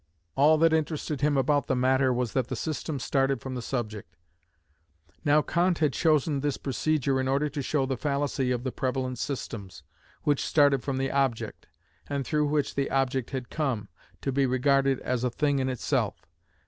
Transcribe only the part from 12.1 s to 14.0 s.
through which the object had come,